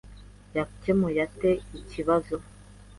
[0.57, 2.35] yakemuye ate ikibazo?